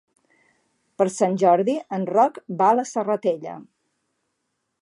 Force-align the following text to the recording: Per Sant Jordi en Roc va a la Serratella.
Per 1.01 1.07
Sant 1.15 1.37
Jordi 1.43 1.77
en 1.99 2.09
Roc 2.13 2.41
va 2.63 2.71
a 2.71 2.79
la 2.81 2.89
Serratella. 2.95 3.55